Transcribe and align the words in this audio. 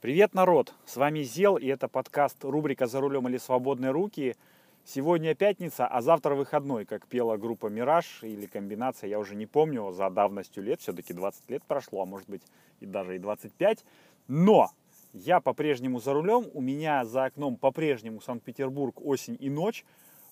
Привет, 0.00 0.32
народ! 0.32 0.74
С 0.86 0.96
вами 0.96 1.24
Зел, 1.24 1.56
и 1.56 1.66
это 1.66 1.88
подкаст 1.88 2.44
рубрика 2.44 2.86
«За 2.86 3.00
рулем 3.00 3.26
или 3.26 3.36
свободные 3.36 3.90
руки». 3.90 4.36
Сегодня 4.84 5.34
пятница, 5.34 5.88
а 5.88 6.00
завтра 6.02 6.36
выходной, 6.36 6.84
как 6.84 7.08
пела 7.08 7.36
группа 7.36 7.66
«Мираж» 7.66 8.22
или 8.22 8.46
комбинация, 8.46 9.10
я 9.10 9.18
уже 9.18 9.34
не 9.34 9.46
помню, 9.46 9.90
за 9.90 10.08
давностью 10.08 10.62
лет, 10.62 10.80
все-таки 10.80 11.12
20 11.12 11.50
лет 11.50 11.64
прошло, 11.64 12.02
а 12.02 12.06
может 12.06 12.30
быть 12.30 12.42
и 12.78 12.86
даже 12.86 13.16
и 13.16 13.18
25. 13.18 13.84
Но 14.28 14.70
я 15.14 15.40
по-прежнему 15.40 15.98
за 15.98 16.12
рулем, 16.12 16.46
у 16.54 16.60
меня 16.60 17.04
за 17.04 17.24
окном 17.24 17.56
по-прежнему 17.56 18.20
Санкт-Петербург, 18.20 19.04
осень 19.04 19.36
и 19.40 19.50
ночь. 19.50 19.84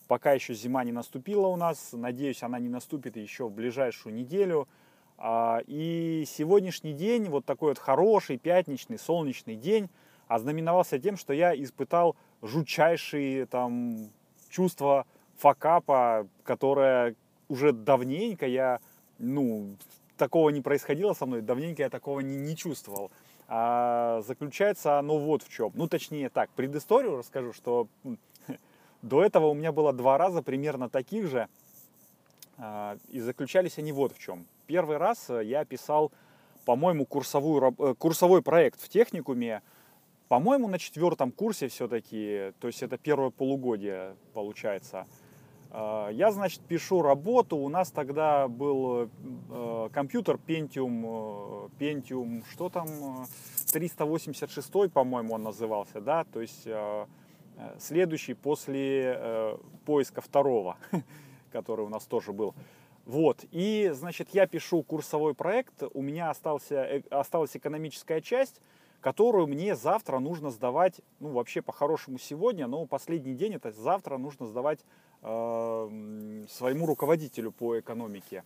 Пока 0.06 0.32
еще 0.32 0.54
зима 0.54 0.84
не 0.84 0.92
наступила 0.92 1.48
у 1.48 1.56
нас, 1.56 1.88
надеюсь, 1.92 2.44
она 2.44 2.60
не 2.60 2.68
наступит 2.68 3.16
еще 3.16 3.48
в 3.48 3.52
ближайшую 3.52 4.14
неделю– 4.14 4.68
и 5.66 6.24
сегодняшний 6.26 6.92
день, 6.92 7.28
вот 7.28 7.44
такой 7.44 7.70
вот 7.70 7.78
хороший 7.78 8.36
пятничный 8.36 8.98
солнечный 8.98 9.56
день, 9.56 9.88
ознаменовался 10.28 10.98
тем, 10.98 11.16
что 11.16 11.32
я 11.32 11.54
испытал 11.54 12.16
жутчайшие 12.42 13.46
там 13.46 14.10
чувства 14.50 15.06
факапа, 15.38 16.26
которое 16.42 17.14
уже 17.48 17.72
давненько 17.72 18.46
я, 18.46 18.80
ну, 19.18 19.76
такого 20.16 20.50
не 20.50 20.60
происходило 20.60 21.12
со 21.12 21.26
мной, 21.26 21.42
давненько 21.42 21.82
я 21.82 21.90
такого 21.90 22.20
не, 22.20 22.36
не 22.36 22.56
чувствовал. 22.56 23.10
А 23.48 24.22
заключается 24.26 24.98
оно 24.98 25.18
вот 25.18 25.42
в 25.42 25.48
чем. 25.48 25.70
Ну, 25.74 25.86
точнее 25.86 26.30
так, 26.30 26.50
предысторию 26.50 27.16
расскажу, 27.16 27.52
что 27.52 27.86
до 29.02 29.22
этого 29.22 29.46
у 29.46 29.54
меня 29.54 29.72
было 29.72 29.92
два 29.92 30.18
раза 30.18 30.42
примерно 30.42 30.88
таких 30.88 31.28
же, 31.28 31.48
а, 32.58 32.98
и 33.08 33.20
заключались 33.20 33.78
они 33.78 33.92
вот 33.92 34.12
в 34.12 34.18
чем. 34.18 34.46
Первый 34.66 34.96
раз 34.96 35.30
э, 35.30 35.44
я 35.44 35.64
писал, 35.64 36.12
по-моему, 36.64 37.06
курсовую, 37.06 37.74
э, 37.78 37.94
курсовой 37.94 38.42
проект 38.42 38.80
в 38.80 38.88
техникуме, 38.88 39.62
по-моему, 40.28 40.66
на 40.66 40.78
четвертом 40.78 41.30
курсе 41.30 41.68
все-таки, 41.68 42.52
то 42.58 42.66
есть 42.66 42.82
это 42.82 42.98
первое 42.98 43.30
полугодие 43.30 44.16
получается. 44.34 45.06
А, 45.70 46.08
я, 46.08 46.32
значит, 46.32 46.60
пишу 46.62 47.00
работу, 47.00 47.56
у 47.56 47.68
нас 47.68 47.92
тогда 47.92 48.48
был 48.48 49.08
э, 49.50 49.88
компьютер 49.92 50.40
Pentium, 50.44 51.70
Pentium, 51.78 52.42
что 52.50 52.68
там, 52.68 52.88
386, 53.72 54.92
по-моему, 54.92 55.34
он 55.34 55.44
назывался, 55.44 56.00
да, 56.00 56.24
то 56.24 56.40
есть 56.40 56.66
следующий 57.78 58.34
после 58.34 59.58
поиска 59.84 60.20
второго. 60.20 60.76
который 61.56 61.86
у 61.86 61.88
нас 61.88 62.04
тоже 62.04 62.32
был. 62.32 62.54
Вот, 63.06 63.44
и, 63.52 63.90
значит, 63.94 64.30
я 64.32 64.48
пишу 64.48 64.82
курсовой 64.82 65.32
проект, 65.32 65.84
у 65.94 66.02
меня 66.02 66.28
остался, 66.28 66.74
э, 66.74 67.02
осталась 67.10 67.56
экономическая 67.56 68.20
часть, 68.20 68.60
которую 69.00 69.46
мне 69.46 69.76
завтра 69.76 70.18
нужно 70.18 70.50
сдавать, 70.50 71.00
ну, 71.20 71.28
вообще 71.28 71.62
по-хорошему 71.62 72.18
сегодня, 72.18 72.66
но 72.66 72.84
последний 72.84 73.36
день 73.36 73.54
это 73.54 73.70
завтра 73.70 74.18
нужно 74.18 74.46
сдавать 74.46 74.80
э, 75.22 76.44
своему 76.50 76.86
руководителю 76.86 77.52
по 77.52 77.78
экономике. 77.78 78.42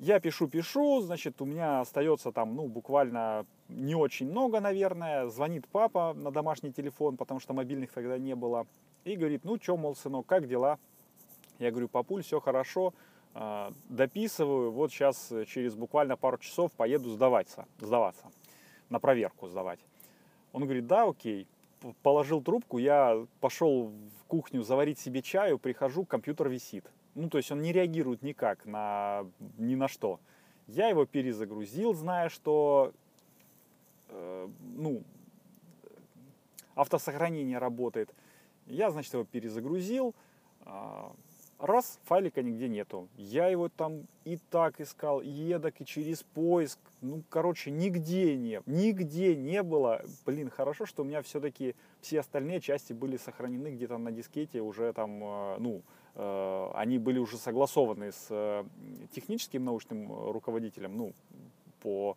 Я 0.00 0.20
пишу-пишу, 0.20 1.02
значит, 1.02 1.42
у 1.42 1.44
меня 1.44 1.80
остается 1.80 2.32
там, 2.32 2.56
ну, 2.56 2.66
буквально 2.66 3.44
не 3.68 3.94
очень 3.94 4.30
много, 4.30 4.60
наверное. 4.60 5.26
Звонит 5.28 5.68
папа 5.68 6.14
на 6.14 6.30
домашний 6.30 6.72
телефон, 6.72 7.18
потому 7.18 7.40
что 7.40 7.52
мобильных 7.52 7.92
тогда 7.92 8.16
не 8.16 8.34
было. 8.34 8.66
И 9.04 9.16
говорит, 9.16 9.44
ну, 9.44 9.60
что, 9.60 9.76
мол, 9.76 9.94
сынок, 9.94 10.24
как 10.24 10.48
дела? 10.48 10.78
Я 11.58 11.72
говорю, 11.72 11.88
папуль, 11.88 12.22
все 12.22 12.40
хорошо, 12.40 12.94
дописываю, 13.88 14.72
вот 14.72 14.90
сейчас 14.90 15.30
э, 15.30 15.44
через 15.44 15.74
буквально 15.74 16.16
пару 16.16 16.38
часов 16.38 16.72
поеду 16.72 17.10
сдаваться, 17.10 17.66
сдаваться, 17.78 18.24
на 18.88 18.98
проверку 18.98 19.48
сдавать. 19.48 19.80
Он 20.52 20.64
говорит, 20.64 20.86
да, 20.86 21.04
окей. 21.04 21.46
Положил 22.02 22.42
трубку, 22.42 22.78
я 22.78 23.24
пошел 23.40 23.86
в 23.86 24.24
кухню 24.26 24.62
заварить 24.62 24.98
себе 24.98 25.22
чаю, 25.22 25.58
прихожу, 25.58 26.04
компьютер 26.04 26.48
висит. 26.48 26.90
Ну, 27.14 27.28
то 27.28 27.38
есть 27.38 27.52
он 27.52 27.62
не 27.62 27.72
реагирует 27.72 28.22
никак 28.22 28.66
на 28.66 29.24
ни 29.56 29.76
на 29.76 29.86
что. 29.86 30.18
Я 30.66 30.88
его 30.88 31.06
перезагрузил, 31.06 31.94
зная, 31.94 32.28
что 32.28 32.92
э, 34.08 34.48
ну, 34.74 35.02
автосохранение 36.74 37.58
работает. 37.58 38.12
Я, 38.66 38.90
значит, 38.90 39.14
его 39.14 39.24
перезагрузил, 39.24 40.14
э, 40.66 41.10
раз, 41.58 41.98
файлика 42.04 42.42
нигде 42.42 42.68
нету. 42.68 43.08
Я 43.16 43.48
его 43.48 43.68
там 43.68 44.06
и 44.24 44.38
так 44.50 44.80
искал, 44.80 45.20
и 45.20 45.28
едок, 45.28 45.80
и 45.80 45.84
через 45.84 46.22
поиск. 46.22 46.78
Ну, 47.00 47.22
короче, 47.28 47.70
нигде 47.70 48.36
не, 48.36 48.62
нигде 48.66 49.36
не 49.36 49.62
было. 49.62 50.02
Блин, 50.24 50.50
хорошо, 50.50 50.86
что 50.86 51.02
у 51.02 51.04
меня 51.04 51.22
все-таки 51.22 51.74
все 52.00 52.20
остальные 52.20 52.60
части 52.60 52.92
были 52.92 53.16
сохранены 53.16 53.68
где-то 53.68 53.98
на 53.98 54.12
дискете 54.12 54.60
уже 54.60 54.92
там, 54.92 55.22
э, 55.22 55.56
ну, 55.58 55.82
э, 56.14 56.70
они 56.74 56.98
были 56.98 57.18
уже 57.18 57.36
согласованы 57.36 58.12
с 58.12 58.26
э, 58.30 58.64
техническим 59.12 59.64
научным 59.64 60.30
руководителем, 60.30 60.96
ну, 60.96 61.12
по 61.80 62.16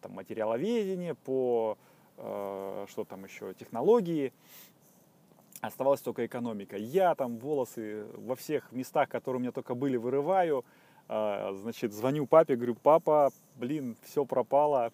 там, 0.00 0.12
материаловедению, 0.12 1.16
по 1.16 1.76
что 2.16 3.06
там 3.08 3.24
еще, 3.24 3.54
технологии. 3.54 4.34
Оставалась 5.60 6.00
только 6.00 6.24
экономика. 6.24 6.76
Я 6.76 7.14
там 7.14 7.38
волосы 7.38 8.06
во 8.14 8.34
всех 8.34 8.72
местах, 8.72 9.08
которые 9.08 9.40
у 9.40 9.42
меня 9.42 9.52
только 9.52 9.74
были, 9.74 9.96
вырываю. 9.96 10.64
А, 11.08 11.52
значит, 11.54 11.92
звоню 11.92 12.26
папе, 12.26 12.56
говорю, 12.56 12.76
папа, 12.76 13.30
блин, 13.56 13.96
все 14.04 14.24
пропало. 14.24 14.92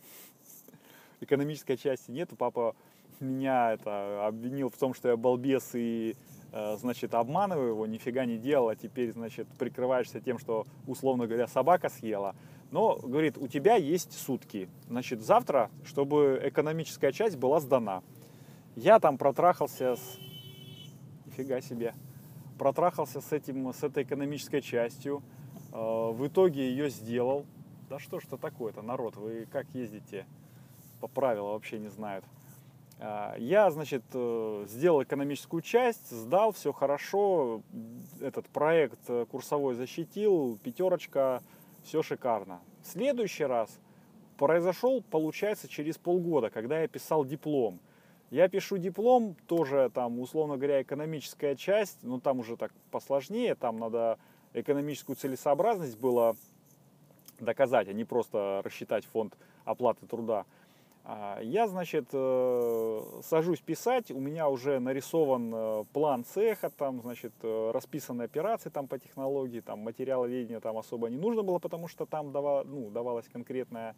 Экономической 1.21 1.77
части 1.77 2.11
нету. 2.11 2.35
Папа 2.37 2.75
меня 3.21 3.73
это 3.73 4.27
обвинил 4.27 4.69
в 4.71 4.77
том, 4.77 4.93
что 4.93 5.09
я 5.09 5.17
балбес 5.17 5.71
и 5.75 6.17
а, 6.53 6.77
значит, 6.77 7.15
обманываю 7.15 7.69
его, 7.69 7.87
нифига 7.87 8.25
не 8.25 8.39
делал, 8.39 8.71
а 8.71 8.77
теперь, 8.77 9.13
значит, 9.13 9.47
прикрываешься 9.59 10.21
тем, 10.21 10.39
что, 10.39 10.67
условно 10.87 11.27
говоря, 11.27 11.47
собака 11.47 11.89
съела. 11.89 12.35
Но, 12.71 12.97
говорит, 12.97 13.39
у 13.39 13.47
тебя 13.47 13.77
есть 13.77 14.13
сутки. 14.13 14.69
Значит, 14.89 15.21
завтра, 15.21 15.71
чтобы 15.85 16.41
экономическая 16.43 17.13
часть 17.13 17.37
была 17.37 17.61
сдана. 17.61 18.03
Я 18.75 18.99
там 18.99 19.19
протрахался 19.19 19.97
с 19.97 20.19
Фига 21.37 21.61
себе. 21.61 21.95
Протрахался 22.59 23.21
с, 23.21 23.33
этим, 23.33 23.73
с 23.73 23.83
этой 23.83 24.05
экономической 24.05 24.63
частью. 24.63 25.23
Э, 25.73 26.11
в 26.11 26.27
итоге 26.27 26.71
ее 26.71 26.89
сделал. 26.89 27.45
Да 27.91 27.99
что 27.99 28.19
ж 28.19 28.25
это 28.25 28.39
такое-то, 28.39 28.83
народ? 28.83 29.17
Вы 29.17 29.47
как 29.51 29.67
ездите? 29.75 30.27
По 31.01 31.09
правилам 31.09 31.53
вообще 31.53 31.79
не 31.79 31.89
знают. 31.89 32.25
Э, 32.99 33.35
я, 33.39 33.71
значит, 33.71 34.03
э, 34.15 34.65
сделал 34.69 35.03
экономическую 35.03 35.61
часть, 35.61 36.11
сдал, 36.11 36.53
все 36.53 36.73
хорошо. 36.73 37.63
Этот 38.21 38.49
проект 38.49 39.07
курсовой 39.31 39.75
защитил, 39.75 40.59
пятерочка, 40.63 41.43
все 41.85 42.03
шикарно. 42.03 42.61
следующий 42.83 43.45
раз 43.45 43.79
произошел, 44.39 45.03
получается, 45.03 45.69
через 45.69 45.99
полгода, 45.99 46.51
когда 46.51 46.81
я 46.81 46.89
писал 46.89 47.25
диплом. 47.25 47.81
Я 48.31 48.49
пишу 48.49 48.79
диплом, 48.79 49.37
тоже 49.47 49.91
там, 49.95 50.19
условно 50.19 50.57
говоря, 50.57 50.83
экономическая 50.83 51.55
часть, 51.55 51.99
но 52.03 52.19
там 52.19 52.41
уже 52.41 52.57
так 52.57 52.73
посложнее, 52.91 53.55
там 53.55 53.79
надо 53.79 54.19
экономическую 54.53 55.17
целесообразность 55.17 55.99
было 55.99 56.35
доказать, 57.39 57.89
а 57.89 57.93
не 57.93 58.05
просто 58.05 58.63
рассчитать 58.65 59.05
фонд 59.05 59.37
оплаты 59.65 60.07
труда. 60.07 60.45
А, 61.09 61.39
я, 61.41 61.69
значит, 61.69 62.09
э, 62.13 63.03
сажусь 63.23 63.61
писать, 63.61 64.11
у 64.11 64.19
меня 64.19 64.49
уже 64.49 64.81
нарисован 64.81 65.53
э, 65.55 65.85
план 65.93 66.25
цеха, 66.25 66.69
там, 66.69 67.01
значит, 67.03 67.33
э, 67.43 67.71
расписаны 67.73 68.25
операции 68.25 68.71
там 68.71 68.89
по 68.89 68.99
технологии, 68.99 69.61
там 69.61 69.81
материаловедения 69.81 70.59
там 70.59 70.77
особо 70.77 71.09
не 71.09 71.17
нужно 71.17 71.45
было, 71.45 71.61
потому 71.61 71.87
что 71.87 72.07
там 72.07 72.33
ну, 72.33 72.91
давалось 72.91 73.29
конкретное, 73.29 73.95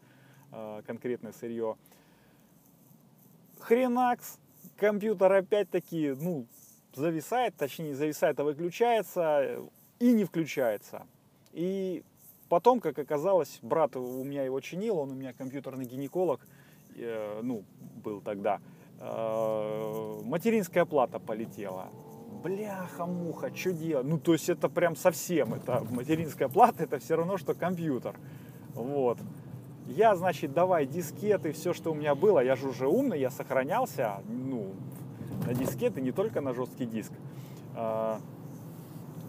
конкретное 0.87 1.33
сырье 1.33 1.77
хренакс, 3.69 4.39
компьютер 4.79 5.31
опять-таки, 5.31 6.15
ну, 6.19 6.47
зависает, 6.95 7.55
точнее, 7.57 7.95
зависает, 7.95 8.41
а 8.41 8.45
выключается 8.45 9.61
и 9.99 10.13
не 10.13 10.25
включается. 10.25 11.07
И 11.53 12.03
потом, 12.49 12.81
как 12.81 12.99
оказалось, 12.99 13.59
брат 13.61 13.95
у 13.97 14.25
меня 14.25 14.45
его 14.45 14.61
чинил, 14.61 14.99
он 14.99 15.11
у 15.11 15.15
меня 15.15 15.35
компьютерный 15.35 15.85
гинеколог, 15.85 16.41
э, 16.97 17.41
ну, 17.43 17.63
был 18.03 18.23
тогда. 18.23 18.61
Э, 19.01 20.21
материнская 20.25 20.87
плата 20.87 21.19
полетела. 21.19 21.89
Бляха-муха, 22.43 23.55
что 23.55 23.73
делать? 23.73 24.07
Ну, 24.07 24.19
то 24.19 24.33
есть 24.33 24.49
это 24.49 24.71
прям 24.71 24.97
совсем, 24.97 25.53
это 25.53 25.85
материнская 25.91 26.49
плата, 26.49 26.85
это 26.85 26.99
все 26.99 27.17
равно, 27.17 27.37
что 27.37 27.55
компьютер. 27.55 28.17
Вот. 28.75 29.19
Я, 29.89 30.15
значит, 30.17 30.53
давай 30.53 30.85
дискеты, 30.85 31.53
все, 31.53 31.73
что 31.73 31.93
у 31.93 31.95
меня 31.95 32.15
было, 32.15 32.41
я 32.41 32.57
же 32.57 32.69
уже 32.69 32.87
умный, 32.87 33.19
я 33.19 33.31
сохранялся, 33.31 34.21
ну, 34.29 34.75
на 35.47 35.55
дискеты, 35.55 36.03
не 36.03 36.13
только 36.13 36.43
на 36.43 36.53
жесткий 36.53 36.85
диск. 36.85 37.11
А, 37.75 38.21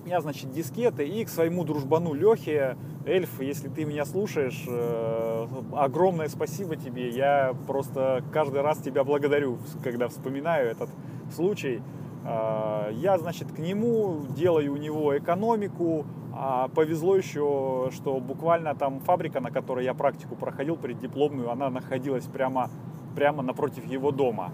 я, 0.05 0.19
значит, 0.19 0.51
дискеты 0.51 1.07
и 1.07 1.23
к 1.23 1.29
своему 1.29 1.63
дружбану 1.63 2.13
Лехе 2.13 2.75
Эльф, 3.05 3.39
если 3.41 3.69
ты 3.69 3.85
меня 3.85 4.03
слушаешь, 4.03 4.65
э, 4.67 5.47
огромное 5.73 6.27
спасибо 6.27 6.75
тебе. 6.75 7.09
Я 7.09 7.55
просто 7.65 8.21
каждый 8.33 8.61
раз 8.61 8.79
тебя 8.79 9.03
благодарю, 9.03 9.59
когда 9.81 10.09
вспоминаю 10.09 10.69
этот 10.69 10.89
случай. 11.33 11.81
Э, 12.25 12.91
я, 12.93 13.17
значит, 13.17 13.51
к 13.51 13.59
нему 13.59 14.25
делаю 14.35 14.73
у 14.73 14.77
него 14.77 15.17
экономику. 15.17 16.05
А 16.41 16.69
повезло 16.69 17.17
еще, 17.17 17.89
что 17.91 18.17
буквально 18.21 18.73
там 18.73 19.01
фабрика, 19.01 19.41
на 19.41 19.51
которой 19.51 19.83
я 19.83 19.93
практику 19.93 20.37
проходил 20.37 20.77
преддипломную, 20.77 21.51
она 21.51 21.69
находилась 21.69 22.23
прямо, 22.27 22.69
прямо 23.13 23.43
напротив 23.43 23.85
его 23.85 24.11
дома. 24.11 24.53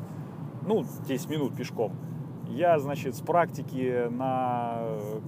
Ну, 0.66 0.84
10 1.08 1.30
минут 1.30 1.56
пешком. 1.56 1.92
Я, 2.48 2.80
значит, 2.80 3.14
с 3.14 3.22
практики 3.22 4.08
на, 4.10 4.80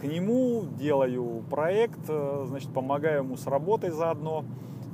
к 0.01 0.03
нему 0.05 0.63
делаю 0.79 1.43
проект, 1.47 1.99
э, 2.09 2.45
значит, 2.47 2.73
помогаю 2.73 3.19
ему 3.19 3.37
с 3.37 3.45
работой 3.45 3.91
заодно. 3.91 4.43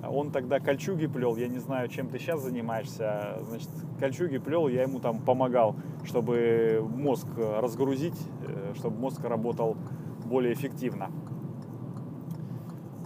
Он 0.05 0.31
тогда 0.31 0.59
кольчуги 0.59 1.07
плел, 1.07 1.37
я 1.37 1.47
не 1.47 1.59
знаю, 1.59 1.87
чем 1.87 2.09
ты 2.09 2.19
сейчас 2.19 2.41
занимаешься. 2.41 3.37
Значит, 3.43 3.69
кольчуги 4.01 4.37
плел, 4.37 4.67
я 4.67 4.81
ему 4.81 4.99
там 4.99 5.19
помогал, 5.19 5.77
чтобы 6.03 6.85
мозг 6.93 7.27
разгрузить, 7.37 8.19
э, 8.45 8.73
чтобы 8.75 8.99
мозг 8.99 9.23
работал 9.23 9.77
более 10.25 10.51
эффективно. 10.51 11.09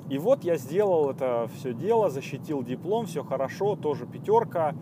И 0.09 0.17
вот 0.17 0.43
я 0.43 0.55
сделал 0.55 1.09
это 1.09 1.49
все 1.55 1.73
дело, 1.73 2.09
защитил 2.09 2.63
диплом, 2.63 3.05
все 3.07 3.23
хорошо, 3.23 3.75
тоже 3.75 4.05
пятерка. 4.05 4.73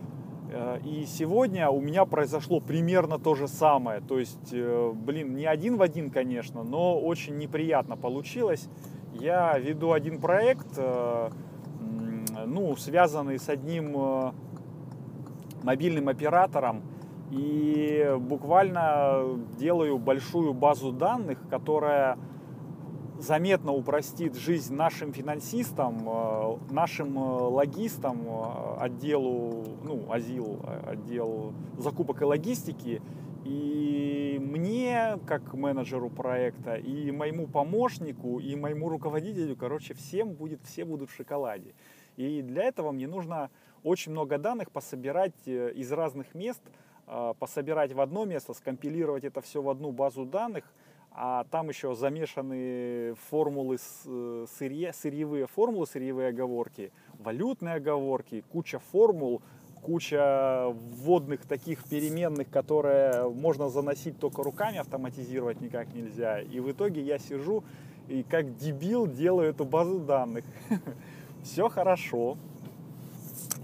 Э, 0.52 0.80
и 0.86 1.06
сегодня 1.06 1.70
у 1.70 1.82
меня 1.82 2.06
произошло 2.06 2.60
примерно 2.60 3.18
то 3.18 3.34
же 3.34 3.48
самое. 3.48 4.02
То 4.02 4.20
есть, 4.20 4.54
э, 4.54 4.92
блин, 4.94 5.36
не 5.36 5.46
один 5.46 5.78
в 5.78 5.82
один, 5.82 6.12
конечно, 6.12 6.64
но 6.64 7.00
очень 7.00 7.38
неприятно 7.38 7.98
получилось. 7.98 8.70
Я 9.14 9.58
веду 9.58 9.94
один 9.94 10.22
проект, 10.22 10.68
э, 10.78 11.30
ну, 12.46 12.76
связанный 12.76 13.40
с 13.40 13.50
одним 13.50 14.34
мобильным 15.64 16.10
оператором. 16.10 16.84
И 17.32 18.16
буквально 18.20 19.40
делаю 19.58 19.98
большую 19.98 20.54
базу 20.54 20.92
данных, 20.92 21.40
которая 21.50 22.20
заметно 23.20 23.72
упростит 23.74 24.36
жизнь 24.36 24.74
нашим 24.74 25.14
финансистам, 25.14 26.08
э, 26.08 26.58
нашим 26.72 27.18
э, 27.18 27.22
логистам, 27.22 28.22
э, 28.28 28.78
отделу, 28.80 29.64
ну, 29.84 30.12
АЗИЛ, 30.12 30.60
отдел 30.86 31.54
закупок 31.78 32.22
и 32.22 32.26
логистики, 32.26 33.02
и 33.46 34.38
мне, 34.42 35.20
как 35.28 35.54
менеджеру 35.54 36.10
проекта, 36.10 36.76
и 36.76 37.12
моему 37.12 37.48
помощнику, 37.48 38.40
и 38.40 38.56
моему 38.56 38.90
руководителю, 38.90 39.56
короче, 39.56 39.94
всем 39.94 40.34
будет, 40.34 40.62
все 40.64 40.84
будут 40.84 41.10
в 41.10 41.16
шоколаде. 41.16 41.76
И 42.18 42.42
для 42.42 42.64
этого 42.64 42.92
мне 42.92 43.08
нужно 43.08 43.52
очень 43.84 44.12
много 44.14 44.38
данных 44.40 44.72
пособирать 44.72 45.36
из 45.46 45.92
разных 45.92 46.34
мест, 46.34 46.62
пособирать 47.38 47.94
в 47.94 48.02
одно 48.02 48.26
место, 48.26 48.54
скомпилировать 48.54 49.26
это 49.26 49.42
все 49.42 49.62
в 49.62 49.70
одну 49.70 49.92
базу 49.92 50.26
данных– 50.26 50.64
а 51.18 51.46
там 51.46 51.70
еще 51.70 51.96
замешаны 51.96 53.16
формулы 53.30 53.78
э, 53.78 54.46
сырье, 54.58 54.92
сырьевые 54.92 55.48
формулы, 55.48 55.88
сырьевые 55.88 56.30
оговорки, 56.30 56.92
валютные 57.20 57.76
оговорки, 57.76 58.44
куча 58.52 58.80
формул, 58.80 59.42
куча 59.82 60.66
вводных 60.74 61.46
таких 61.46 61.86
переменных, 61.86 62.50
которые 62.50 63.30
можно 63.30 63.70
заносить 63.70 64.20
только 64.20 64.44
руками, 64.44 64.78
автоматизировать 64.78 65.62
никак 65.62 65.94
нельзя. 65.94 66.42
И 66.42 66.60
в 66.60 66.70
итоге 66.72 67.02
я 67.02 67.18
сижу 67.18 67.64
и 68.10 68.24
как 68.24 68.58
дебил 68.58 69.08
делаю 69.08 69.50
эту 69.50 69.64
базу 69.64 70.00
данных. 70.00 70.44
Все 71.44 71.70
хорошо. 71.70 72.38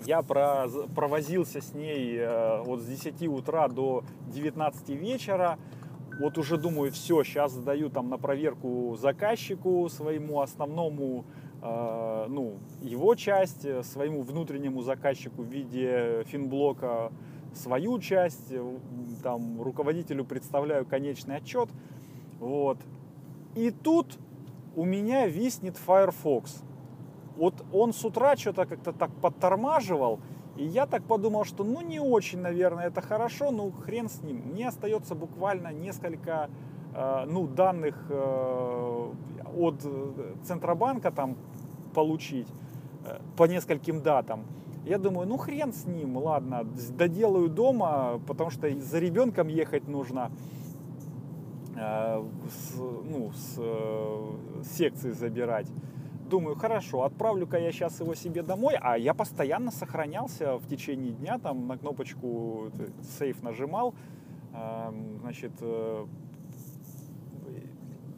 Я 0.06 0.22
провозился 0.22 1.62
с 1.62 1.74
ней 1.74 2.16
э, 2.18 2.62
вот 2.64 2.80
с 2.80 2.86
10 2.86 3.28
утра 3.28 3.68
до 3.68 4.04
19 4.28 4.90
вечера 4.90 5.60
вот 6.22 6.38
уже 6.38 6.58
думаю, 6.58 6.92
все, 6.92 7.24
сейчас 7.24 7.52
сдаю 7.52 7.90
там 7.90 8.10
на 8.10 8.18
проверку 8.18 8.96
заказчику 9.00 9.90
своему 9.90 10.42
основному, 10.42 11.26
э, 11.62 12.26
ну, 12.30 12.60
его 12.82 13.16
часть, 13.16 13.66
своему 13.86 14.22
внутреннему 14.22 14.82
заказчику 14.82 15.42
в 15.42 15.48
виде 15.48 16.24
финблока 16.28 17.12
свою 17.54 18.00
часть, 18.00 18.54
там, 19.24 19.62
руководителю 19.62 20.24
представляю 20.24 20.86
конечный 20.86 21.38
отчет, 21.38 21.70
вот. 22.40 22.78
И 23.56 23.72
тут 23.72 24.18
у 24.76 24.86
меня 24.86 25.28
виснет 25.28 25.78
Firefox. 25.78 26.64
Вот 27.36 27.66
он 27.74 27.94
с 27.94 28.04
утра 28.06 28.36
что-то 28.38 28.66
как-то 28.66 28.94
так 28.94 29.12
подтормаживал, 29.22 30.20
и 30.58 30.66
я 30.66 30.86
так 30.86 31.04
подумал, 31.04 31.46
что 31.46 31.64
ну 31.64 31.82
не 31.82 32.00
очень, 32.00 32.40
наверное, 32.40 32.88
это 32.88 33.02
хорошо, 33.02 33.52
ну 33.52 33.72
хрен 33.72 34.10
с 34.10 34.22
ним. 34.22 34.42
Мне 34.52 34.68
остается 34.68 35.16
буквально 35.16 35.72
несколько 35.72 36.50
э, 36.94 37.26
ну, 37.28 37.48
данных 37.48 38.06
э, 38.10 39.14
от 39.58 39.76
Центробанка 40.44 41.12
там 41.12 41.38
получить 41.94 42.48
э, 43.06 43.20
по 43.38 43.46
нескольким 43.46 44.02
датам. 44.02 44.46
Я 44.86 44.98
думаю, 44.98 45.28
ну 45.28 45.38
хрен 45.38 45.72
с 45.72 45.86
ним, 45.86 46.18
ладно, 46.18 46.68
доделаю 46.98 47.50
дома, 47.50 48.20
потому 48.28 48.50
что 48.50 48.68
за 48.80 49.00
ребенком 49.00 49.48
ехать 49.48 49.88
нужно, 49.88 50.32
э, 51.78 52.24
с, 52.50 52.76
ну, 52.78 53.32
с 53.32 53.56
э, 53.58 54.64
секции 54.64 55.12
забирать 55.12 55.68
думаю, 56.32 56.56
хорошо, 56.56 57.04
отправлю-ка 57.04 57.58
я 57.58 57.72
сейчас 57.72 58.00
его 58.00 58.16
себе 58.16 58.42
домой, 58.42 58.76
а 58.82 58.98
я 58.98 59.14
постоянно 59.14 59.70
сохранялся 59.70 60.58
в 60.58 60.66
течение 60.68 61.12
дня, 61.12 61.38
там 61.38 61.68
на 61.68 61.78
кнопочку 61.78 62.72
сейф 63.20 63.44
нажимал, 63.44 63.94
значит, 65.22 65.52
э, 65.60 66.06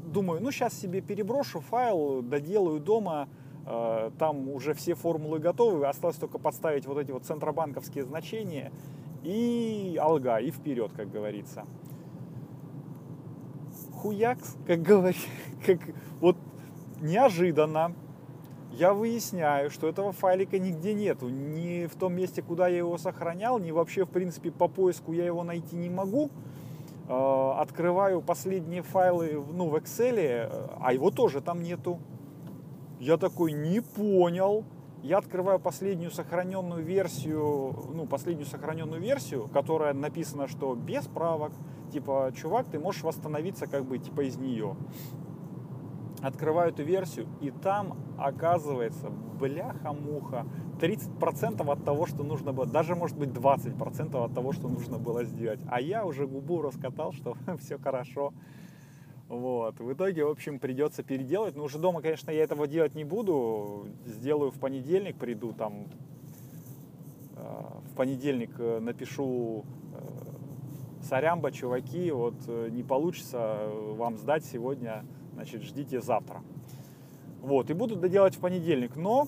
думаю, 0.06 0.42
ну 0.42 0.52
сейчас 0.52 0.74
себе 0.74 1.02
переброшу 1.02 1.60
файл, 1.60 2.22
доделаю 2.22 2.80
дома, 2.80 3.28
э, 3.66 4.12
там 4.20 4.50
уже 4.50 4.76
все 4.76 4.94
формулы 4.94 5.40
готовы, 5.40 5.88
осталось 5.88 6.18
только 6.18 6.38
подставить 6.38 6.86
вот 6.86 7.00
эти 7.00 7.12
вот 7.12 7.26
центробанковские 7.26 8.04
значения 8.04 8.72
и 9.24 9.98
алга, 10.00 10.38
и 10.38 10.52
вперед, 10.52 10.92
как 10.96 11.10
говорится. 11.10 11.66
Хуякс, 13.92 14.58
как 14.68 14.84
говорится, 14.84 15.28
как 15.66 15.80
вот 16.20 16.38
неожиданно 17.04 17.94
я 18.74 18.94
выясняю, 18.94 19.70
что 19.70 19.88
этого 19.88 20.12
файлика 20.12 20.58
нигде 20.58 20.94
нету. 20.94 21.30
Ни 21.30 21.86
в 21.86 21.96
том 21.96 22.14
месте, 22.14 22.42
куда 22.42 22.68
я 22.68 22.78
его 22.78 22.98
сохранял, 22.98 23.60
ни 23.60 23.72
вообще, 23.72 24.06
в 24.06 24.10
принципе, 24.10 24.52
по 24.52 24.68
поиску 24.68 25.14
я 25.14 25.26
его 25.26 25.44
найти 25.44 25.76
не 25.76 25.90
могу. 25.90 26.32
А, 27.08 27.62
открываю 27.62 28.22
последние 28.22 28.82
файлы 28.82 29.44
ну, 29.54 29.70
в 29.70 29.76
Excel, 29.76 30.76
а 30.80 30.92
его 30.92 31.12
тоже 31.12 31.42
там 31.42 31.62
нету. 31.62 32.00
Я 33.00 33.18
такой, 33.18 33.52
не 33.52 33.82
понял. 33.82 34.66
Я 35.04 35.18
открываю 35.18 35.60
последнюю 35.60 36.12
сохраненную 36.12 36.82
версию, 36.82 37.76
ну, 37.94 38.08
последнюю 38.08 38.48
сохраненную 38.48 39.02
версию, 39.02 39.50
которая 39.54 39.94
написана, 39.94 40.48
что 40.48 40.74
без 40.76 41.06
правок. 41.06 41.52
Типа, 41.92 42.32
чувак, 42.36 42.68
ты 42.72 42.80
можешь 42.80 43.04
восстановиться 43.04 43.68
как 43.68 43.86
бы 43.86 44.00
типа 44.00 44.22
из 44.22 44.38
нее 44.38 44.78
открываю 46.24 46.72
эту 46.72 46.84
версию, 46.84 47.28
и 47.42 47.52
там 47.52 47.98
оказывается, 48.18 49.10
бляха-муха, 49.10 50.46
30% 50.80 51.70
от 51.70 51.84
того, 51.84 52.06
что 52.06 52.24
нужно 52.24 52.54
было, 52.54 52.66
даже 52.66 52.96
может 52.96 53.18
быть 53.18 53.30
20% 53.30 54.24
от 54.24 54.34
того, 54.34 54.54
что 54.54 54.70
нужно 54.70 54.98
было 54.98 55.26
сделать. 55.26 55.60
А 55.70 55.82
я 55.82 56.06
уже 56.06 56.26
губу 56.26 56.62
раскатал, 56.62 57.12
что 57.12 57.36
все 57.60 57.78
хорошо. 57.78 58.34
Вот. 59.28 59.80
В 59.80 59.92
итоге, 59.92 60.26
в 60.26 60.30
общем, 60.30 60.60
придется 60.60 61.04
переделать. 61.04 61.56
Но 61.56 61.64
уже 61.64 61.80
дома, 61.80 62.02
конечно, 62.02 62.32
я 62.32 62.44
этого 62.44 62.68
делать 62.68 62.96
не 62.96 63.04
буду. 63.04 63.88
Сделаю 64.06 64.52
в 64.52 64.60
понедельник, 64.60 65.18
приду 65.18 65.54
там 65.54 65.88
э, 67.36 67.64
в 67.92 67.96
понедельник 67.96 68.52
э, 68.60 68.80
напишу 68.80 69.66
э, 69.94 71.04
сорямба, 71.04 71.52
чуваки, 71.52 72.12
вот 72.12 72.36
не 72.48 72.84
получится 72.84 73.70
вам 73.98 74.18
сдать 74.18 74.46
сегодня 74.46 75.04
значит, 75.34 75.64
ждите 75.64 76.02
завтра. 76.02 76.42
Вот, 77.42 77.70
и 77.70 77.74
буду 77.74 77.96
доделать 77.96 78.36
в 78.36 78.40
понедельник, 78.40 78.96
но 78.96 79.28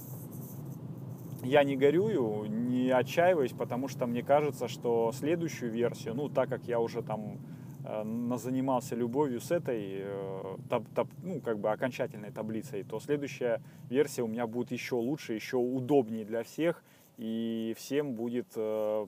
я 1.44 1.64
не 1.64 1.76
горюю, 1.76 2.46
не 2.46 2.90
отчаиваюсь, 2.90 3.52
потому 3.52 3.88
что 3.88 4.08
мне 4.08 4.24
кажется, 4.24 4.68
что 4.68 5.12
следующую 5.14 5.72
версию, 5.72 6.16
ну, 6.16 6.30
так 6.30 6.50
как 6.50 6.64
я 6.64 6.80
уже 6.80 7.04
там 7.04 7.38
э, 7.84 8.38
занимался 8.38 8.96
любовью 8.96 9.42
с 9.42 9.52
этой, 9.52 9.98
э, 10.00 10.58
таб, 10.70 10.86
таб, 10.96 11.08
ну, 11.24 11.42
как 11.42 11.60
бы 11.60 11.72
окончательной 11.72 12.32
таблицей, 12.32 12.84
то 12.84 13.00
следующая 13.00 13.62
версия 13.90 14.24
у 14.24 14.28
меня 14.28 14.48
будет 14.48 14.72
еще 14.72 14.96
лучше, 14.96 15.34
еще 15.34 15.58
удобнее 15.58 16.26
для 16.26 16.44
всех, 16.44 16.84
и 17.18 17.76
всем 17.78 18.14
будет, 18.14 18.48
э, 18.56 19.08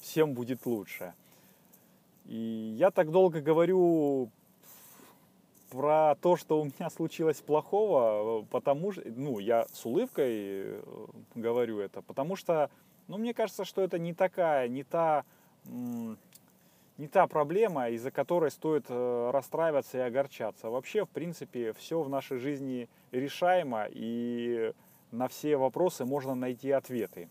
всем 0.00 0.34
будет 0.34 0.66
лучше. 0.66 1.14
И 2.26 2.74
я 2.78 2.90
так 2.90 3.10
долго 3.10 3.40
говорю 3.40 4.30
про 5.70 6.16
то, 6.20 6.36
что 6.36 6.60
у 6.60 6.64
меня 6.64 6.90
случилось 6.90 7.40
плохого, 7.40 8.44
потому 8.50 8.92
что, 8.92 9.02
ну, 9.06 9.38
я 9.38 9.66
с 9.72 9.86
улыбкой 9.86 10.28
э, 10.32 10.82
говорю 11.34 11.78
это, 11.78 12.02
потому 12.02 12.36
что, 12.36 12.70
ну, 13.08 13.18
мне 13.18 13.32
кажется, 13.32 13.64
что 13.64 13.80
это 13.80 13.98
не 13.98 14.12
такая, 14.12 14.68
не 14.68 14.82
та, 14.82 15.24
не 15.64 17.06
та 17.10 17.26
проблема, 17.28 17.88
из-за 17.90 18.10
которой 18.10 18.50
стоит 18.50 18.86
э, 18.88 19.30
расстраиваться 19.32 19.98
и 19.98 20.00
огорчаться. 20.00 20.70
Вообще, 20.70 21.04
в 21.04 21.08
принципе, 21.08 21.72
все 21.72 22.02
в 22.02 22.08
нашей 22.08 22.38
жизни 22.38 22.88
решаемо, 23.12 23.86
и 23.88 24.72
на 25.12 25.28
все 25.28 25.56
вопросы 25.56 26.04
можно 26.04 26.34
найти 26.34 26.70
ответы. 26.70 27.28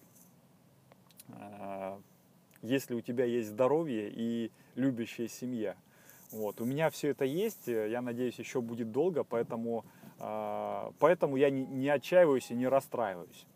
Если 2.61 2.95
у 2.95 3.01
тебя 3.01 3.23
есть 3.23 3.49
здоровье 3.49 4.09
и 4.09 4.51
любящая 4.75 5.27
семья– 5.27 5.75
вот. 6.31 6.61
У 6.61 6.65
меня 6.65 6.89
все 6.89 7.09
это 7.09 7.25
есть, 7.25 7.67
э, 7.67 7.89
я 7.89 8.01
надеюсь, 8.01 8.37
еще 8.37 8.61
будет 8.61 8.91
долго, 8.91 9.23
поэтому, 9.23 9.83
э, 10.19 10.91
поэтому 10.99 11.37
я 11.37 11.49
не, 11.49 11.89
отчаиваюсь 11.89 12.51
и 12.51 12.55
не 12.55 12.67
расстраиваюсь. 12.67 13.47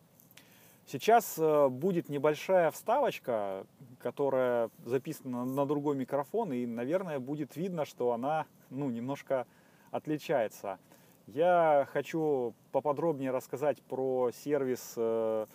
Сейчас 0.87 1.35
э, 1.37 1.67
будет 1.69 2.09
небольшая 2.09 2.71
вставочка, 2.71 3.67
которая 3.99 4.71
записана 4.85 5.45
на 5.45 5.65
другой 5.65 5.95
микрофон, 5.95 6.51
и, 6.51 6.65
наверное, 6.65 7.19
будет 7.19 7.55
видно, 7.55 7.85
что 7.85 8.11
она 8.11 8.47
ну, 8.71 8.89
немножко 8.89 9.45
отличается. 9.91 10.79
Я 11.27 11.87
хочу 11.93 12.53
поподробнее 12.71 13.31
рассказать 13.31 13.81
про 13.83 14.31
сервис 14.31 14.97
Encore 14.97 15.47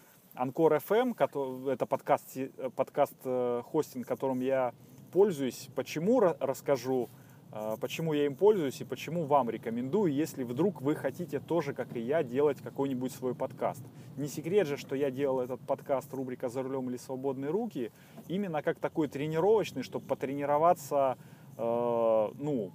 FM, 0.80 1.70
это 1.70 1.84
подкаст, 1.84 2.38
подкаст 2.74 3.16
хостинг, 3.64 4.06
которым 4.06 4.40
я 4.40 4.72
пользуюсь, 5.08 5.68
почему 5.74 6.20
расскажу, 6.20 7.08
а, 7.50 7.76
почему 7.76 8.12
я 8.12 8.26
им 8.26 8.36
пользуюсь 8.36 8.80
и 8.80 8.84
почему 8.84 9.24
вам 9.24 9.48
рекомендую, 9.48 10.12
если 10.12 10.44
вдруг 10.44 10.82
вы 10.82 10.94
хотите 10.94 11.40
тоже, 11.40 11.72
как 11.72 11.96
и 11.96 12.00
я, 12.00 12.22
делать 12.22 12.58
какой-нибудь 12.60 13.12
свой 13.12 13.34
подкаст. 13.34 13.82
Не 14.16 14.28
секрет 14.28 14.66
же, 14.66 14.76
что 14.76 14.94
я 14.94 15.10
делал 15.10 15.40
этот 15.40 15.60
подкаст 15.60 16.12
рубрика 16.12 16.48
«За 16.48 16.62
рулем 16.62 16.90
или 16.90 16.96
свободные 16.96 17.50
руки» 17.50 17.90
именно 18.28 18.62
как 18.62 18.78
такой 18.78 19.08
тренировочный, 19.08 19.82
чтобы 19.82 20.06
потренироваться, 20.06 21.16
э, 21.56 22.28
ну, 22.34 22.72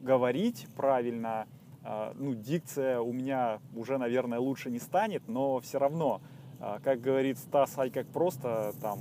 говорить 0.00 0.68
правильно, 0.76 1.46
э, 1.82 2.12
ну, 2.14 2.34
дикция 2.34 3.00
у 3.00 3.12
меня 3.12 3.58
уже, 3.74 3.98
наверное, 3.98 4.38
лучше 4.38 4.70
не 4.70 4.78
станет, 4.78 5.26
но 5.26 5.58
все 5.60 5.78
равно, 5.78 6.20
э, 6.60 6.78
как 6.84 7.00
говорит 7.00 7.38
Стас 7.38 7.76
Ай, 7.76 7.90
как 7.90 8.06
просто, 8.06 8.72
там, 8.80 8.98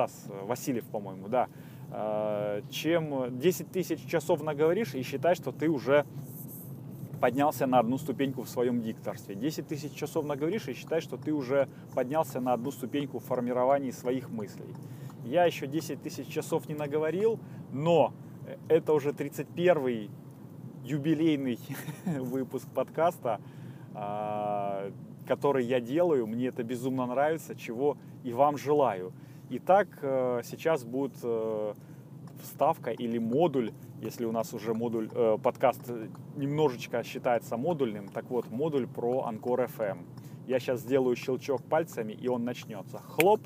Стас 0.00 0.26
Васильев, 0.44 0.84
по-моему, 0.86 1.28
да, 1.28 1.48
а, 1.90 2.62
чем 2.70 3.38
10 3.38 3.70
тысяч 3.70 4.06
часов 4.06 4.42
наговоришь 4.42 4.94
и 4.94 5.02
считай, 5.02 5.34
что 5.34 5.52
ты 5.52 5.68
уже 5.68 6.06
поднялся 7.20 7.66
на 7.66 7.80
одну 7.80 7.98
ступеньку 7.98 8.42
в 8.42 8.48
своем 8.48 8.80
дикторстве. 8.80 9.34
10 9.34 9.68
тысяч 9.68 9.92
часов 9.92 10.24
наговоришь 10.24 10.68
и 10.68 10.72
считай, 10.72 11.02
что 11.02 11.18
ты 11.18 11.32
уже 11.32 11.68
поднялся 11.94 12.40
на 12.40 12.54
одну 12.54 12.70
ступеньку 12.70 13.18
в 13.18 13.24
формировании 13.24 13.90
своих 13.90 14.30
мыслей. 14.30 14.74
Я 15.24 15.44
еще 15.44 15.66
10 15.66 16.02
тысяч 16.02 16.26
часов 16.28 16.66
не 16.66 16.74
наговорил, 16.74 17.38
но 17.70 18.14
это 18.68 18.94
уже 18.94 19.10
31-й 19.10 20.10
юбилейный 20.82 21.58
выпуск 22.06 22.66
подкаста, 22.74 23.38
а, 23.92 24.90
который 25.26 25.66
я 25.66 25.78
делаю. 25.78 26.26
Мне 26.26 26.46
это 26.46 26.62
безумно 26.62 27.04
нравится, 27.04 27.54
чего 27.54 27.98
и 28.24 28.32
вам 28.32 28.56
желаю. 28.56 29.12
Итак, 29.52 29.88
э, 30.02 30.42
сейчас 30.44 30.84
будет 30.84 31.14
э, 31.24 31.74
вставка 32.40 32.92
или 32.92 33.18
модуль, 33.18 33.72
если 34.00 34.24
у 34.24 34.30
нас 34.30 34.54
уже 34.54 34.74
модуль, 34.74 35.08
э, 35.12 35.38
подкаст 35.42 35.80
немножечко 36.36 37.02
считается 37.02 37.56
модульным, 37.56 38.10
так 38.10 38.30
вот, 38.30 38.48
модуль 38.52 38.86
про 38.86 39.24
Анкор 39.24 39.62
FM. 39.62 40.04
Я 40.46 40.60
сейчас 40.60 40.82
сделаю 40.82 41.16
щелчок 41.16 41.64
пальцами, 41.64 42.12
и 42.12 42.28
он 42.28 42.44
начнется. 42.44 42.98
Хлоп. 42.98 43.40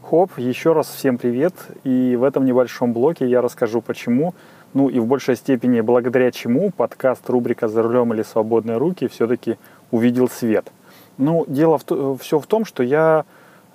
Хоп, 0.00 0.38
еще 0.38 0.72
раз 0.72 0.88
всем 0.88 1.18
привет. 1.18 1.52
И 1.84 2.16
в 2.16 2.22
этом 2.22 2.46
небольшом 2.46 2.94
блоке 2.94 3.28
я 3.28 3.42
расскажу, 3.42 3.82
почему, 3.82 4.34
ну 4.72 4.88
и 4.88 5.00
в 5.00 5.06
большей 5.06 5.36
степени 5.36 5.82
благодаря 5.82 6.30
чему 6.30 6.70
подкаст 6.70 7.28
рубрика 7.28 7.68
«За 7.68 7.82
рулем 7.82 8.14
или 8.14 8.22
свободные 8.22 8.78
руки» 8.78 9.06
все-таки 9.06 9.58
увидел 9.90 10.30
свет– 10.30 10.72
ну, 11.20 11.44
дело 11.46 11.78
в, 11.78 11.84
э, 11.90 12.16
все 12.18 12.38
в 12.38 12.46
том, 12.46 12.64
что 12.64 12.82
я 12.82 13.24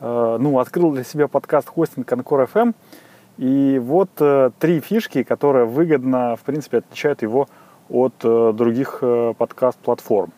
э, 0.01 0.37
ну, 0.39 0.59
открыл 0.59 0.91
для 0.91 1.03
себя 1.03 1.27
подкаст 1.27 1.69
хостинг 1.69 2.11
Анкор 2.11 2.41
FM. 2.53 2.73
И 3.37 3.79
вот 3.83 4.09
э, 4.19 4.51
три 4.59 4.79
фишки, 4.79 5.23
которые 5.23 5.65
выгодно, 5.65 6.35
в 6.35 6.41
принципе, 6.41 6.79
отличают 6.79 7.21
его 7.21 7.47
от 7.89 8.13
э, 8.23 8.53
других 8.53 8.99
э, 9.01 9.33
подкаст-платформ. 9.37 10.31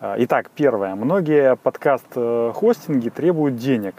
Э, 0.00 0.14
итак, 0.18 0.50
первое. 0.54 0.94
Многие 0.94 1.56
подкаст-хостинги 1.56 3.10
требуют 3.10 3.56
денег. 3.56 3.94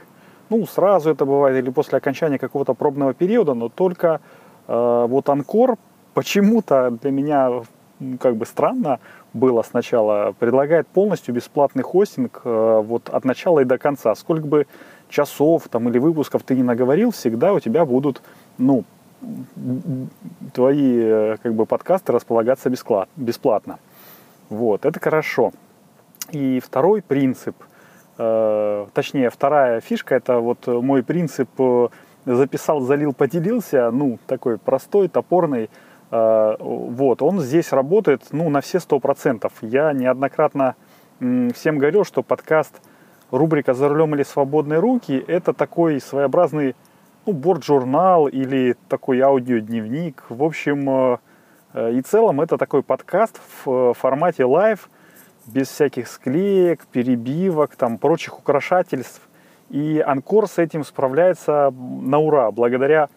Ну, 0.49 0.65
сразу 0.65 1.09
это 1.11 1.25
бывает 1.25 1.61
или 1.61 1.69
после 1.69 1.97
окончания 1.97 2.39
какого-то 2.39 2.73
пробного 2.73 3.13
периода, 3.13 3.53
но 3.53 3.69
только 3.69 4.21
э, 4.67 5.05
вот 5.07 5.29
Анкор 5.29 5.77
почему-то 6.13 6.91
для 6.91 7.11
меня 7.11 7.61
как 8.19 8.35
бы 8.35 8.45
странно 8.45 8.99
было 9.33 9.63
сначала, 9.63 10.33
предлагает 10.37 10.87
полностью 10.87 11.33
бесплатный 11.33 11.83
хостинг 11.83 12.41
э, 12.43 12.81
вот 12.83 13.09
от 13.09 13.25
начала 13.25 13.61
и 13.61 13.65
до 13.65 13.77
конца. 13.77 14.15
Сколько 14.15 14.47
бы 14.47 14.67
часов 15.09 15.67
там 15.69 15.89
или 15.89 15.99
выпусков 15.99 16.43
ты 16.43 16.55
не 16.55 16.63
наговорил, 16.63 17.11
всегда 17.11 17.53
у 17.53 17.59
тебя 17.59 17.85
будут, 17.85 18.21
ну, 18.57 18.83
твои 20.53 20.99
э, 21.01 21.37
как 21.41 21.53
бы 21.53 21.65
подкасты 21.65 22.11
располагаться 22.11 22.69
бесплатно. 23.15 23.79
Вот, 24.49 24.85
это 24.85 24.99
хорошо. 24.99 25.51
И 26.31 26.59
второй 26.59 27.01
принцип, 27.01 27.55
э, 28.17 28.85
точнее, 28.93 29.29
вторая 29.29 29.81
фишка, 29.81 30.15
это 30.15 30.39
вот 30.39 30.67
мой 30.67 31.03
принцип 31.03 31.49
записал, 32.25 32.81
залил, 32.81 33.13
поделился, 33.13 33.89
ну, 33.91 34.19
такой 34.27 34.57
простой, 34.57 35.07
топорный, 35.07 35.69
вот, 36.09 37.21
он 37.21 37.41
здесь 37.41 37.71
работает 37.73 38.23
ну, 38.31 38.49
на 38.49 38.61
все 38.61 38.79
сто 38.79 38.99
процентов. 38.99 39.51
Я 39.61 39.91
неоднократно 39.91 40.75
всем 41.19 41.77
говорил, 41.77 42.05
что 42.05 42.23
подкаст 42.23 42.81
рубрика 43.31 43.73
«За 43.73 43.89
рулем 43.89 44.15
или 44.15 44.23
свободные 44.23 44.79
руки»— 44.79 45.23
это 45.27 45.53
такой 45.53 45.99
своеобразный 45.99 46.75
ну, 47.25 47.33
борт-журнал 47.33 48.27
или 48.27 48.75
такой 48.87 49.19
аудиодневник. 49.19 50.23
В 50.29 50.43
общем, 50.43 50.89
э, 50.89 51.17
э, 51.73 51.93
и 51.93 52.01
целом 52.01 52.39
это 52.39 52.57
такой 52.57 52.83
подкаст 52.83 53.39
в 53.65 53.93
формате 53.93 54.45
live, 54.45 54.89
без 55.45 55.67
всяких 55.67 56.07
склеек, 56.07 56.85
перебивок, 56.87 57.75
там, 57.75 57.97
прочих 57.97 58.39
украшательств. 58.39 59.21
И 59.69 60.01
Anchor 60.05 60.47
с 60.47 60.57
этим 60.57 60.85
справляется 60.85 61.73
на 62.01 62.19
ура, 62.19 62.51
благодаря 62.51 63.09
Э, 63.09 63.16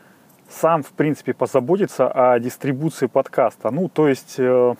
сам, 0.51 0.83
в 0.83 0.91
принципе, 0.91 1.33
позаботиться 1.33 2.09
о 2.09 2.39
дистрибуции 2.39 3.07
подкаста. 3.07 3.71
Ну, 3.71 3.89
то 3.89 4.07
есть 4.07 4.35
э, 4.37 4.75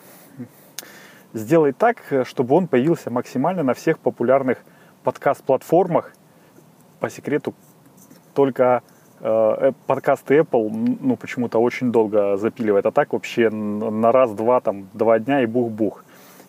сделать 1.32 1.76
так, 1.78 1.98
чтобы 2.24 2.54
он 2.54 2.68
появился 2.68 3.10
максимально 3.10 3.62
на 3.62 3.74
всех 3.74 3.98
популярных 3.98 4.58
подкаст-платформах. 5.02 6.12
По 7.00 7.10
секрету, 7.10 7.54
только 8.34 8.82
э, 9.20 9.72
подкасты 9.86 10.38
Apple, 10.38 10.96
ну, 11.00 11.16
почему-то 11.16 11.58
очень 11.58 11.90
долго 11.90 12.36
запиливает. 12.36 12.86
А 12.86 12.92
так 12.92 13.12
вообще 13.12 13.50
на 13.50 14.12
раз-два, 14.12 14.60
там, 14.60 14.88
два 14.92 15.18
дня 15.18 15.42
и 15.42 15.46
бух-бух. 15.46 16.04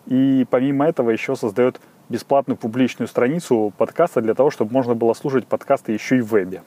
И 0.06 0.46
помимо 0.50 0.86
этого 0.86 1.10
еще 1.10 1.34
создает 1.34 1.80
бесплатную 2.10 2.58
публичную 2.58 3.08
страницу 3.08 3.72
подкаста 3.78 4.20
для 4.20 4.34
того, 4.34 4.50
чтобы 4.50 4.72
можно 4.72 4.94
было 4.94 5.14
слушать 5.14 5.46
подкасты 5.46 5.92
еще 5.92 6.18
и 6.18 6.20
в 6.20 6.26
вебе. 6.26 6.62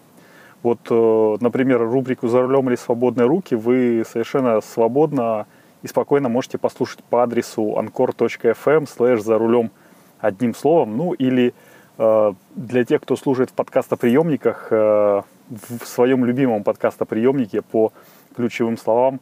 Вот, 0.67 0.79
э, 0.89 1.37
например, 1.39 1.79
рубрику 1.79 2.27
«За 2.27 2.41
рулем 2.41 2.67
или 2.67 2.75
свободные 2.75 3.25
руки» 3.25 3.55
вы 3.55 4.03
совершенно 4.05 4.59
свободно 4.59 5.45
и 5.81 5.87
спокойно 5.87 6.27
можете 6.27 6.57
послушать 6.57 7.01
по 7.05 7.23
адресу 7.23 7.77
anchor.fm 7.79 8.83
slash 8.83 9.19
«За 9.19 9.37
рулем» 9.37 9.71
одним 10.19 10.53
словом. 10.53 10.97
Ну 10.97 11.13
или 11.13 11.53
э, 11.97 12.33
для 12.55 12.83
тех, 12.83 13.01
кто 13.01 13.15
служит 13.15 13.51
в 13.51 13.53
подкастоприемниках, 13.53 14.67
э, 14.71 15.21
в 15.47 15.85
своем 15.85 16.25
любимом 16.25 16.65
подкастоприемнике 16.65 17.61
по 17.61 17.93
ключевым 18.35 18.77
словам 18.77 19.21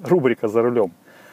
рубрика 0.00 0.46
«За 0.46 0.62
рулем». 0.62 0.92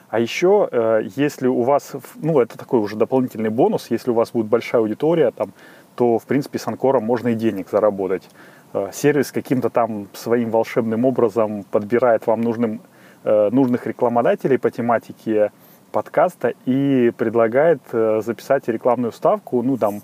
А 0.09 0.19
еще, 0.19 1.03
если 1.15 1.47
у 1.47 1.61
вас, 1.61 1.93
ну, 2.15 2.39
это 2.39 2.57
такой 2.57 2.79
уже 2.79 2.95
дополнительный 2.95 3.49
бонус, 3.49 3.91
если 3.91 4.11
у 4.11 4.13
вас 4.13 4.31
будет 4.31 4.47
большая 4.47 4.81
аудитория, 4.81 5.31
там, 5.31 5.51
то, 5.95 6.19
в 6.19 6.25
принципе, 6.25 6.59
с 6.59 6.67
Анкором 6.67 7.03
можно 7.03 7.29
и 7.29 7.35
денег 7.35 7.69
заработать. 7.69 8.29
Э, 8.73 8.89
сервис 8.93 9.31
каким-то 9.31 9.69
там 9.69 10.07
своим 10.13 10.51
волшебным 10.51 11.05
образом 11.05 11.63
подбирает 11.63 12.27
вам 12.27 12.41
нужным, 12.41 12.81
э, 13.23 13.49
нужных 13.51 13.87
рекламодателей 13.87 14.57
по 14.57 14.71
тематике 14.71 15.51
подкаста 15.91 16.53
и 16.65 17.11
предлагает 17.17 17.79
записать 17.91 18.67
рекламную 18.67 19.13
ставку, 19.13 19.61
ну, 19.61 19.77
там, 19.77 20.01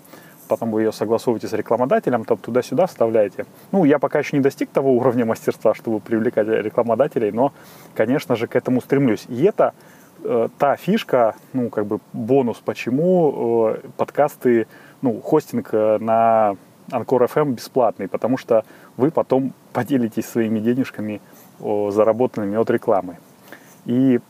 потом 0.52 0.70
вы 0.70 0.82
ее 0.82 0.92
согласовываете 0.92 1.48
с 1.48 1.52
рекламодателем, 1.54 2.24
там 2.24 2.36
туда-сюда 2.36 2.86
вставляете. 2.86 3.46
Ну, 3.72 3.84
я 3.84 3.98
пока 3.98 4.18
еще 4.18 4.36
не 4.36 4.42
достиг 4.42 4.68
того 4.70 4.92
уровня 4.92 5.24
мастерства, 5.24 5.74
чтобы 5.74 6.00
привлекать 6.00 6.46
рекламодателей, 6.46 7.32
но, 7.32 7.52
конечно 7.94 8.36
же, 8.36 8.46
к 8.46 8.54
этому 8.54 8.82
стремлюсь. 8.82 9.24
И 9.28 9.44
это 9.44 9.72
э, 10.22 10.48
та 10.58 10.76
фишка, 10.76 11.36
ну, 11.54 11.70
как 11.70 11.86
бы 11.86 12.00
бонус, 12.12 12.60
почему 12.62 13.70
э, 13.70 13.88
подкасты, 13.96 14.66
ну, 15.02 15.20
хостинг 15.20 15.68
э, 15.72 15.98
на 15.98 16.56
Анкор 16.90 17.24
FM 17.24 17.52
бесплатный, 17.54 18.08
потому 18.08 18.38
что 18.38 18.64
вы 18.96 19.10
потом 19.10 19.52
поделитесь 19.72 20.26
своими 20.26 20.58
денежками, 20.58 21.20
заработанными 21.60 22.56
от 22.56 22.70
рекламы. 22.70 23.18
И 23.86 24.20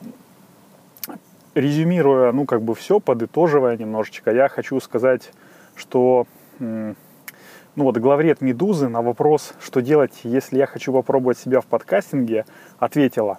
резюмируя, 1.54 2.32
ну, 2.32 2.44
как 2.44 2.62
бы 2.62 2.74
все, 2.74 3.00
подытоживая 3.00 3.76
немножечко, 3.76 4.32
я 4.32 4.48
хочу 4.48 4.78
сказать, 4.80 5.32
что 5.76 6.26
ну 7.74 7.84
вот 7.84 7.96
главред 7.96 8.42
«Медузы» 8.42 8.88
на 8.88 9.00
вопрос, 9.00 9.54
что 9.58 9.80
делать, 9.80 10.12
если 10.24 10.58
я 10.58 10.66
хочу 10.66 10.92
попробовать 10.92 11.38
себя 11.38 11.62
в 11.62 11.66
подкастинге, 11.66 12.44
ответила, 12.78 13.38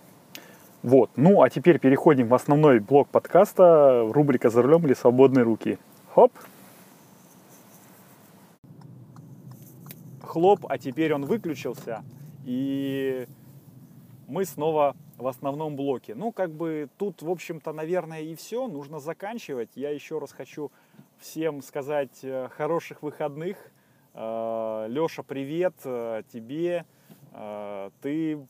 Вот. 0.83 1.11
Ну, 1.15 1.43
а 1.43 1.49
теперь 1.49 1.79
переходим 1.79 2.27
в 2.27 2.33
основной 2.33 2.79
блок 2.79 3.09
подкаста, 3.09 4.07
рубрика 4.11 4.49
«За 4.49 4.61
рулем 4.61 4.85
или 4.85 4.93
свободные 4.93 5.43
руки». 5.43 5.77
Хоп! 6.13 6.31
Хлоп, 10.23 10.65
а 10.69 10.77
теперь 10.77 11.13
он 11.13 11.25
выключился, 11.25 12.03
и 12.45 13.27
мы 14.27 14.45
снова 14.45 14.95
в 15.17 15.27
основном 15.27 15.75
блоке. 15.75 16.15
Ну, 16.15 16.31
как 16.31 16.51
бы 16.51 16.89
тут, 16.97 17.21
в 17.21 17.29
общем-то, 17.29 17.73
наверное, 17.73 18.21
и 18.21 18.33
все. 18.35 18.67
Нужно 18.67 18.99
заканчивать. 18.99 19.71
Я 19.75 19.89
еще 19.89 20.19
раз 20.19 20.31
хочу 20.31 20.71
всем 21.19 21.61
сказать 21.61 22.19
э, 22.23 22.47
хороших 22.55 23.03
выходных. 23.03 23.57
Э, 24.13 24.87
Леша, 24.89 25.21
привет 25.23 25.75
э, 25.83 26.23
тебе. 26.31 26.85
Ты 28.01 28.45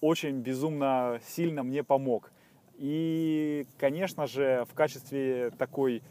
очень 0.00 0.40
безумно 0.40 1.20
сильно 1.26 1.62
мне 1.62 1.82
помог. 1.82 2.30
И, 2.78 3.66
конечно 3.78 4.26
же, 4.26 4.66
в 4.70 4.74
качестве 4.74 5.50
такой 5.58 6.02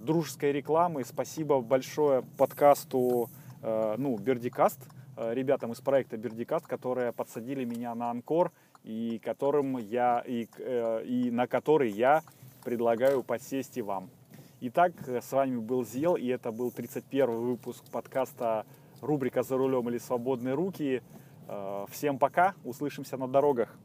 дружеской 0.00 0.52
рекламы 0.52 1.04
спасибо 1.04 1.60
большое 1.60 2.22
подкасту, 2.36 3.30
ну, 3.62 4.18
Бердикаст, 4.18 4.80
ребятам 5.16 5.72
из 5.72 5.80
проекта 5.80 6.16
Бердикаст, 6.16 6.66
которые 6.66 7.12
подсадили 7.12 7.64
меня 7.64 7.94
на 7.94 8.10
Анкор 8.10 8.52
и 8.84 9.20
которым 9.22 9.76
я 9.76 10.24
и, 10.26 10.48
и 11.06 11.30
на 11.30 11.46
который 11.46 11.90
я 11.90 12.22
предлагаю 12.64 13.22
подсесть 13.22 13.76
и 13.76 13.82
вам. 13.82 14.10
Итак, 14.60 14.92
с 15.06 15.32
вами 15.32 15.58
был 15.58 15.84
Зел, 15.84 16.16
и 16.16 16.26
это 16.28 16.52
был 16.52 16.70
31 16.70 17.30
выпуск 17.30 17.84
подкаста 17.90 18.64
рубрика 19.00 19.42
«За 19.42 19.56
рулем 19.56 19.88
или 19.88 19.98
свободные 19.98 20.54
руки». 20.54 21.02
Э, 21.52 21.84
всем 21.90 22.18
пока, 22.18 22.54
услышимся 22.64 23.18
на 23.18 23.28
дорогах. 23.28 23.76